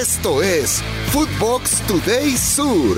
Esto 0.00 0.42
es 0.42 0.82
Footbox 1.08 1.82
Today 1.82 2.30
Sur. 2.30 2.96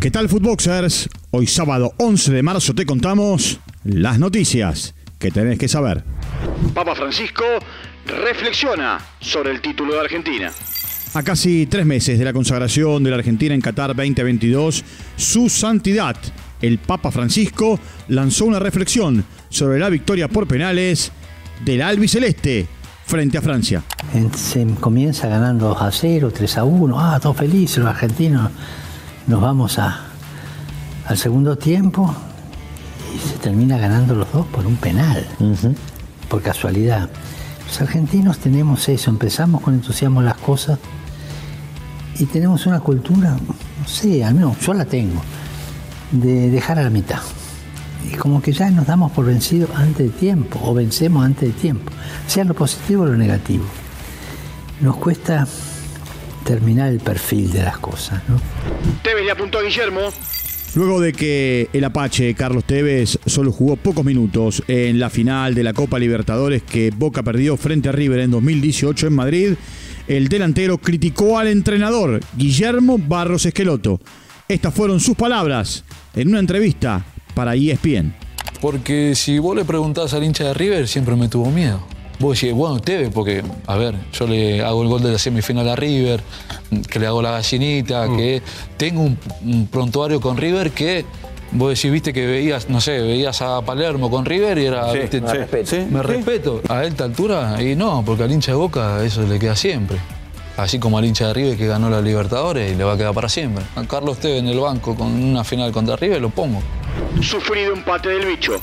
¿Qué 0.00 0.10
tal 0.10 0.26
Footboxers? 0.26 1.06
Hoy 1.32 1.46
sábado 1.46 1.92
11 1.98 2.32
de 2.32 2.42
marzo 2.42 2.74
te 2.74 2.86
contamos 2.86 3.60
las 3.84 4.18
noticias 4.18 4.94
que 5.18 5.30
tenés 5.30 5.58
que 5.58 5.68
saber. 5.68 6.02
Papa 6.72 6.94
Francisco 6.94 7.44
reflexiona 8.06 8.98
sobre 9.20 9.50
el 9.50 9.60
título 9.60 9.92
de 9.92 10.00
Argentina. 10.00 10.50
A 11.12 11.22
casi 11.22 11.66
tres 11.66 11.84
meses 11.84 12.18
de 12.18 12.24
la 12.24 12.32
consagración 12.32 13.04
de 13.04 13.10
la 13.10 13.16
Argentina 13.16 13.54
en 13.54 13.60
Qatar 13.60 13.94
2022, 13.94 14.82
su 15.16 15.50
santidad, 15.50 16.16
el 16.62 16.78
Papa 16.78 17.10
Francisco, 17.10 17.78
lanzó 18.08 18.46
una 18.46 18.60
reflexión 18.60 19.26
sobre 19.50 19.78
la 19.78 19.90
victoria 19.90 20.26
por 20.26 20.46
penales 20.46 21.12
del 21.66 21.82
albiceleste 21.82 22.66
frente 23.06 23.38
a 23.38 23.42
Francia. 23.42 23.82
Se 24.34 24.66
comienza 24.80 25.28
ganando 25.28 25.68
2 25.68 25.82
a 25.82 25.90
0, 25.92 26.32
3 26.34 26.58
a 26.58 26.64
1, 26.64 27.00
ah, 27.00 27.20
todos 27.20 27.36
felices 27.36 27.78
los 27.78 27.88
argentinos. 27.88 28.50
Nos 29.26 29.40
vamos 29.40 29.78
a, 29.78 30.00
al 31.06 31.16
segundo 31.16 31.56
tiempo 31.56 32.14
y 33.14 33.18
se 33.18 33.38
termina 33.38 33.78
ganando 33.78 34.14
los 34.14 34.30
dos 34.32 34.46
por 34.46 34.66
un 34.66 34.76
penal, 34.76 35.26
por 36.28 36.42
casualidad. 36.42 37.08
Los 37.66 37.80
argentinos 37.80 38.38
tenemos 38.38 38.88
eso, 38.88 39.10
empezamos 39.10 39.62
con 39.62 39.74
entusiasmo 39.74 40.20
las 40.22 40.36
cosas 40.36 40.78
y 42.18 42.26
tenemos 42.26 42.66
una 42.66 42.80
cultura, 42.80 43.30
no 43.30 43.88
sé, 43.88 44.24
al 44.24 44.34
menos 44.34 44.58
yo 44.60 44.74
la 44.74 44.84
tengo, 44.84 45.20
de 46.10 46.50
dejar 46.50 46.78
a 46.78 46.82
la 46.82 46.90
mitad. 46.90 47.20
Y 48.10 48.16
como 48.16 48.40
que 48.40 48.52
ya 48.52 48.70
nos 48.70 48.86
damos 48.86 49.12
por 49.12 49.26
vencidos 49.26 49.70
antes 49.74 50.12
de 50.12 50.18
tiempo, 50.18 50.60
o 50.62 50.74
vencemos 50.74 51.24
antes 51.24 51.54
de 51.54 51.60
tiempo, 51.60 51.90
sea 52.26 52.44
lo 52.44 52.54
positivo 52.54 53.02
o 53.02 53.06
lo 53.06 53.16
negativo. 53.16 53.64
Nos 54.80 54.96
cuesta 54.96 55.46
terminar 56.44 56.90
el 56.90 57.00
perfil 57.00 57.50
de 57.52 57.62
las 57.64 57.78
cosas. 57.78 58.22
¿no? 58.28 58.40
Tevez 59.02 59.24
le 59.24 59.32
apuntó 59.32 59.58
a 59.58 59.62
Guillermo. 59.62 60.00
Luego 60.76 61.00
de 61.00 61.12
que 61.12 61.70
el 61.72 61.84
Apache 61.84 62.34
Carlos 62.34 62.64
Tevez 62.64 63.18
solo 63.24 63.50
jugó 63.50 63.76
pocos 63.76 64.04
minutos 64.04 64.62
en 64.68 64.98
la 65.00 65.08
final 65.08 65.54
de 65.54 65.62
la 65.62 65.72
Copa 65.72 65.98
Libertadores 65.98 66.62
que 66.62 66.92
Boca 66.94 67.22
perdió 67.22 67.56
frente 67.56 67.88
a 67.88 67.92
River 67.92 68.20
en 68.20 68.30
2018 68.30 69.06
en 69.06 69.12
Madrid, 69.14 69.54
el 70.06 70.28
delantero 70.28 70.76
criticó 70.78 71.38
al 71.38 71.48
entrenador 71.48 72.20
Guillermo 72.36 72.98
Barros 72.98 73.46
Esqueloto. 73.46 74.00
Estas 74.48 74.74
fueron 74.74 75.00
sus 75.00 75.16
palabras 75.16 75.82
en 76.14 76.28
una 76.28 76.40
entrevista 76.40 77.04
para 77.36 77.54
ESPN. 77.54 78.14
Porque 78.62 79.14
si 79.14 79.38
vos 79.38 79.54
le 79.54 79.66
preguntás 79.66 80.14
al 80.14 80.24
hincha 80.24 80.44
de 80.44 80.54
River, 80.54 80.88
siempre 80.88 81.14
me 81.16 81.28
tuvo 81.28 81.50
miedo. 81.50 81.80
Vos 82.18 82.40
decís, 82.40 82.54
bueno, 82.54 82.80
Tevez, 82.80 83.10
porque, 83.12 83.44
a 83.66 83.76
ver, 83.76 83.94
yo 84.10 84.26
le 84.26 84.62
hago 84.62 84.82
el 84.82 84.88
gol 84.88 85.02
de 85.02 85.12
la 85.12 85.18
semifinal 85.18 85.68
a 85.68 85.76
River, 85.76 86.22
que 86.90 86.98
le 86.98 87.06
hago 87.06 87.20
la 87.20 87.32
gallinita, 87.32 88.06
que 88.16 88.40
tengo 88.78 89.02
un, 89.02 89.18
un 89.44 89.66
prontuario 89.66 90.18
con 90.18 90.38
River 90.38 90.70
que 90.70 91.04
Vos 91.52 91.70
decís, 91.70 91.92
viste 91.92 92.12
que 92.12 92.26
veías, 92.26 92.68
no 92.68 92.80
sé, 92.80 93.00
veías 93.00 93.40
a 93.40 93.62
Palermo 93.62 94.10
con 94.10 94.24
River 94.24 94.58
y 94.58 94.66
era. 94.66 94.90
Sí, 94.90 94.98
viste, 94.98 95.20
me 95.20 95.32
respeto. 95.32 95.76
Me 95.90 96.02
respeto. 96.02 96.60
A 96.68 96.84
esta 96.84 97.04
altura, 97.04 97.62
y 97.62 97.76
no, 97.76 98.02
porque 98.04 98.24
al 98.24 98.32
hincha 98.32 98.52
de 98.52 98.58
Boca 98.58 99.04
eso 99.04 99.22
le 99.22 99.38
queda 99.38 99.54
siempre. 99.54 99.98
Así 100.56 100.78
como 100.78 100.98
al 100.98 101.04
hincha 101.04 101.28
de 101.28 101.34
River 101.34 101.56
que 101.56 101.66
ganó 101.66 101.88
la 101.88 102.00
Libertadores 102.00 102.72
y 102.72 102.74
le 102.74 102.82
va 102.82 102.94
a 102.94 102.96
quedar 102.96 103.14
para 103.14 103.28
siempre. 103.28 103.62
A 103.76 103.84
Carlos 103.84 104.18
Tevez 104.18 104.40
en 104.40 104.48
el 104.48 104.58
banco 104.58 104.94
con 104.94 105.08
una 105.08 105.44
final 105.44 105.70
contra 105.70 105.96
River 105.96 106.20
lo 106.20 106.30
pongo. 106.30 106.60
Sufrido 107.20 107.74
empate 107.74 108.10
del 108.10 108.26
bicho. 108.26 108.62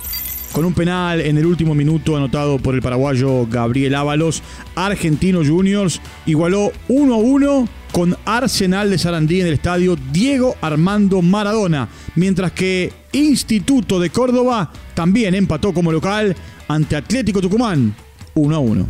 Con 0.53 0.65
un 0.65 0.73
penal 0.75 1.19
en 1.19 1.39
el 1.39 1.47
último 1.47 1.73
minuto 1.73 2.15
anotado 2.15 2.59
por 2.59 2.75
el 2.75 2.81
paraguayo 2.81 3.47
Gabriel 3.47 3.95
Ábalos, 3.95 4.43
Argentino 4.75 5.43
Juniors 5.43 5.99
igualó 6.27 6.71
1 6.89 7.13
a 7.13 7.17
1 7.17 7.69
con 7.91 8.15
Arsenal 8.25 8.91
de 8.91 8.99
Sarandí 8.99 9.41
en 9.41 9.47
el 9.47 9.53
estadio 9.53 9.95
Diego 10.11 10.55
Armando 10.61 11.23
Maradona, 11.23 11.89
mientras 12.15 12.51
que 12.51 12.93
Instituto 13.13 13.99
de 13.99 14.11
Córdoba 14.11 14.71
también 14.93 15.33
empató 15.33 15.73
como 15.73 15.91
local 15.91 16.35
ante 16.67 16.95
Atlético 16.97 17.41
Tucumán 17.41 17.95
1 18.35 18.55
a 18.55 18.59
1. 18.59 18.87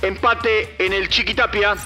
Empate 0.00 0.74
en 0.78 0.94
el 0.94 1.08
Chiquitapia. 1.10 1.76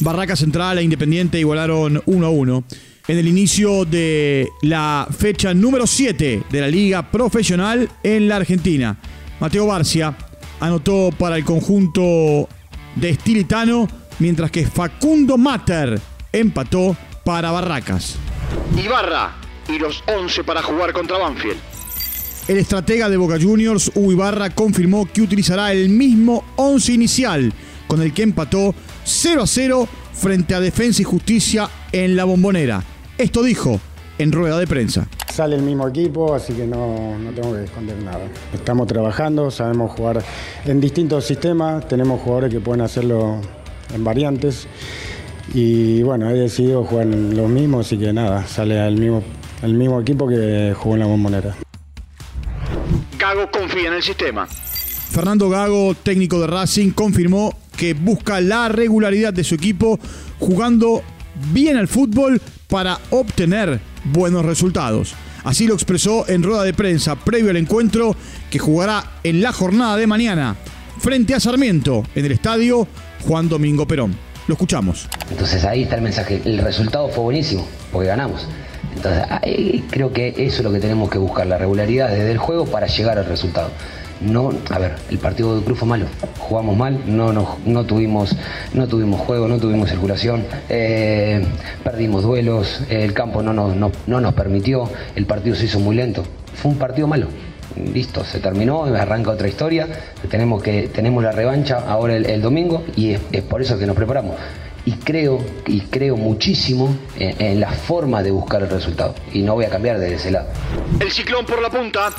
Barraca 0.00 0.36
Central 0.36 0.78
e 0.78 0.82
Independiente 0.82 1.38
igualaron 1.38 2.02
1 2.04 2.26
a 2.26 2.30
1 2.30 2.64
en 3.06 3.18
el 3.18 3.28
inicio 3.28 3.84
de 3.84 4.48
la 4.62 5.06
fecha 5.16 5.52
número 5.52 5.86
7 5.86 6.44
de 6.50 6.60
la 6.60 6.68
Liga 6.68 7.10
Profesional 7.10 7.88
en 8.02 8.28
la 8.28 8.36
Argentina. 8.36 8.96
Mateo 9.40 9.66
Barcia 9.66 10.16
anotó 10.60 11.10
para 11.18 11.36
el 11.36 11.44
conjunto 11.44 12.48
de 12.94 13.10
Estilitano, 13.10 13.88
mientras 14.20 14.50
que 14.50 14.66
Facundo 14.66 15.36
Mater 15.36 16.00
empató 16.32 16.96
para 17.24 17.50
Barracas. 17.50 18.16
Ibarra 18.82 19.34
y 19.68 19.78
los 19.78 20.02
11 20.06 20.44
para 20.44 20.62
jugar 20.62 20.92
contra 20.92 21.18
Banfield. 21.18 21.58
El 22.48 22.58
estratega 22.58 23.08
de 23.08 23.16
Boca 23.16 23.38
Juniors, 23.40 23.90
Hugo 23.94 24.12
Ibarra, 24.12 24.50
confirmó 24.50 25.06
que 25.10 25.22
utilizará 25.22 25.72
el 25.72 25.88
mismo 25.88 26.44
11 26.56 26.92
inicial 26.92 27.52
con 27.86 28.00
el 28.02 28.12
que 28.12 28.22
empató 28.22 28.74
0 29.04 29.42
a 29.42 29.46
0 29.46 29.88
frente 30.14 30.54
a 30.54 30.60
Defensa 30.60 31.02
y 31.02 31.04
Justicia 31.04 31.68
en 31.92 32.16
la 32.16 32.24
Bombonera. 32.24 32.82
Esto 33.16 33.44
dijo 33.44 33.80
en 34.18 34.32
rueda 34.32 34.58
de 34.58 34.66
prensa. 34.66 35.06
Sale 35.32 35.54
el 35.54 35.62
mismo 35.62 35.86
equipo, 35.86 36.34
así 36.34 36.52
que 36.52 36.66
no, 36.66 37.16
no 37.18 37.30
tengo 37.30 37.54
que 37.54 37.64
esconder 37.64 37.96
nada. 37.98 38.26
Estamos 38.52 38.88
trabajando, 38.88 39.50
sabemos 39.52 39.92
jugar 39.92 40.24
en 40.64 40.80
distintos 40.80 41.24
sistemas, 41.24 41.86
tenemos 41.86 42.20
jugadores 42.20 42.52
que 42.52 42.60
pueden 42.60 42.80
hacerlo 42.80 43.40
en 43.94 44.02
variantes 44.02 44.66
y 45.52 46.02
bueno, 46.02 46.28
he 46.30 46.34
decidido 46.34 46.84
jugar 46.84 47.06
en 47.06 47.36
los 47.36 47.48
mismos, 47.48 47.86
así 47.86 47.98
que 47.98 48.12
nada, 48.12 48.46
sale 48.46 48.84
el 48.86 48.96
mismo, 48.96 49.22
el 49.62 49.74
mismo 49.74 50.00
equipo 50.00 50.28
que 50.28 50.74
jugó 50.76 50.94
en 50.94 51.00
la 51.00 51.06
bombonera. 51.06 51.54
Gago 53.18 53.48
confía 53.50 53.88
en 53.88 53.94
el 53.94 54.02
sistema. 54.02 54.46
Fernando 54.46 55.48
Gago, 55.48 55.94
técnico 55.94 56.40
de 56.40 56.48
Racing, 56.48 56.90
confirmó 56.90 57.56
que 57.76 57.94
busca 57.94 58.40
la 58.40 58.68
regularidad 58.68 59.32
de 59.32 59.44
su 59.44 59.54
equipo 59.54 60.00
jugando 60.40 61.02
bien 61.52 61.76
al 61.76 61.88
fútbol 61.88 62.40
para 62.68 62.98
obtener 63.10 63.80
buenos 64.04 64.44
resultados. 64.44 65.14
Así 65.44 65.66
lo 65.66 65.74
expresó 65.74 66.28
en 66.28 66.42
rueda 66.42 66.62
de 66.64 66.72
prensa 66.72 67.16
previo 67.16 67.50
al 67.50 67.56
encuentro 67.56 68.16
que 68.50 68.58
jugará 68.58 69.12
en 69.22 69.42
la 69.42 69.52
jornada 69.52 69.96
de 69.96 70.06
mañana 70.06 70.56
frente 70.98 71.34
a 71.34 71.40
Sarmiento 71.40 72.02
en 72.14 72.24
el 72.24 72.32
estadio 72.32 72.88
Juan 73.26 73.48
Domingo 73.48 73.86
Perón. 73.86 74.16
Lo 74.46 74.54
escuchamos. 74.54 75.08
Entonces 75.30 75.64
ahí 75.64 75.82
está 75.82 75.96
el 75.96 76.02
mensaje. 76.02 76.40
El 76.44 76.58
resultado 76.58 77.08
fue 77.08 77.24
buenísimo 77.24 77.66
porque 77.92 78.08
ganamos. 78.08 78.46
Entonces 78.96 79.24
creo 79.90 80.12
que 80.12 80.28
eso 80.28 80.58
es 80.58 80.62
lo 80.62 80.72
que 80.72 80.80
tenemos 80.80 81.10
que 81.10 81.18
buscar, 81.18 81.46
la 81.46 81.58
regularidad 81.58 82.08
desde 82.10 82.30
el 82.30 82.38
juego 82.38 82.66
para 82.66 82.86
llegar 82.86 83.18
al 83.18 83.26
resultado. 83.26 83.70
No, 84.20 84.50
a 84.70 84.78
ver, 84.78 84.94
el 85.10 85.18
partido 85.18 85.58
de 85.58 85.64
Cruz 85.64 85.78
fue 85.78 85.88
malo, 85.88 86.06
jugamos 86.38 86.76
mal, 86.76 87.00
no, 87.06 87.32
no, 87.32 87.56
no, 87.66 87.84
tuvimos, 87.84 88.34
no 88.72 88.86
tuvimos 88.86 89.20
juego, 89.20 89.48
no 89.48 89.58
tuvimos 89.58 89.90
circulación, 89.90 90.44
eh, 90.68 91.44
perdimos 91.82 92.22
duelos, 92.22 92.82
el 92.88 93.12
campo 93.12 93.42
no 93.42 93.52
nos, 93.52 93.74
no, 93.76 93.90
no 94.06 94.20
nos 94.20 94.34
permitió, 94.34 94.88
el 95.16 95.26
partido 95.26 95.56
se 95.56 95.66
hizo 95.66 95.80
muy 95.80 95.96
lento, 95.96 96.24
fue 96.54 96.72
un 96.72 96.78
partido 96.78 97.06
malo. 97.06 97.26
Listo, 97.92 98.24
se 98.24 98.38
terminó, 98.38 98.84
arranca 98.84 99.32
otra 99.32 99.48
historia, 99.48 99.88
tenemos, 100.30 100.62
que, 100.62 100.88
tenemos 100.94 101.24
la 101.24 101.32
revancha 101.32 101.80
ahora 101.88 102.14
el, 102.14 102.40
domingo 102.40 102.84
y 102.94 103.10
es, 103.14 103.20
es 103.32 103.42
por 103.42 103.62
eso 103.62 103.76
que 103.76 103.84
nos 103.84 103.96
preparamos 103.96 104.36
y 104.86 104.92
creo 104.92 105.44
y 105.66 105.80
creo 105.80 106.16
muchísimo 106.16 106.96
en, 107.18 107.42
en, 107.42 107.60
la 107.60 107.72
forma 107.72 108.22
de 108.22 108.30
buscar 108.30 108.62
el 108.62 108.70
resultado 108.70 109.16
y 109.32 109.42
no 109.42 109.54
voy 109.54 109.64
a 109.64 109.70
cambiar 109.70 109.98
desde 109.98 110.14
ese 110.14 110.30
lado. 110.30 110.46
El 111.00 111.10
ciclón 111.10 111.44
por 111.44 111.60
la 111.60 111.68
punta. 111.70 112.12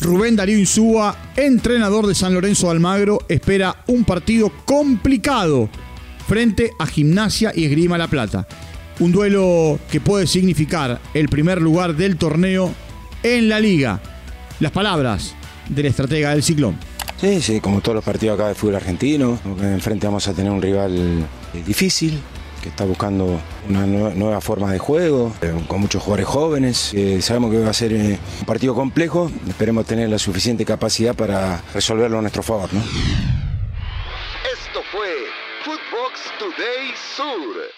Rubén 0.00 0.36
Darío 0.36 0.58
Insúa, 0.58 1.16
entrenador 1.36 2.06
de 2.06 2.14
San 2.14 2.32
Lorenzo 2.32 2.66
de 2.66 2.72
Almagro, 2.72 3.18
espera 3.28 3.82
un 3.88 4.04
partido 4.04 4.52
complicado 4.64 5.68
frente 6.26 6.70
a 6.78 6.86
Gimnasia 6.86 7.52
y 7.54 7.64
Esgrima 7.64 7.98
La 7.98 8.06
Plata. 8.06 8.46
Un 9.00 9.10
duelo 9.12 9.78
que 9.90 10.00
puede 10.00 10.26
significar 10.26 11.00
el 11.14 11.28
primer 11.28 11.60
lugar 11.60 11.96
del 11.96 12.16
torneo 12.16 12.72
en 13.22 13.48
la 13.48 13.58
liga. 13.58 14.00
Las 14.60 14.72
palabras 14.72 15.34
del 15.68 15.86
estratega 15.86 16.30
del 16.30 16.42
ciclón. 16.42 16.76
Sí, 17.20 17.42
sí, 17.42 17.60
como 17.60 17.80
todos 17.80 17.96
los 17.96 18.04
partidos 18.04 18.38
acá 18.38 18.48
de 18.48 18.54
fútbol 18.54 18.76
argentino, 18.76 19.38
enfrente 19.60 20.06
vamos 20.06 20.28
a 20.28 20.32
tener 20.32 20.52
un 20.52 20.62
rival 20.62 21.26
difícil, 21.66 22.20
que 22.62 22.68
está 22.68 22.84
buscando 22.84 23.40
una 23.68 23.86
nueva 23.86 24.40
forma 24.40 24.72
de 24.72 24.78
juego, 24.78 25.32
eh, 25.42 25.52
con 25.66 25.80
muchos 25.80 26.02
jugadores 26.02 26.26
jóvenes. 26.26 26.94
Sabemos 27.20 27.50
que 27.50 27.60
va 27.60 27.70
a 27.70 27.74
ser 27.74 27.92
eh, 27.92 28.18
un 28.40 28.46
partido 28.46 28.74
complejo, 28.74 29.30
esperemos 29.48 29.86
tener 29.86 30.08
la 30.08 30.18
suficiente 30.18 30.64
capacidad 30.64 31.14
para 31.14 31.62
resolverlo 31.74 32.18
a 32.18 32.22
nuestro 32.22 32.42
favor. 32.42 32.72
¿no? 32.72 32.80
Esto 32.80 34.80
fue 34.90 35.08
Footbox 35.64 36.20
Today 36.38 36.92
Sur. 37.16 37.77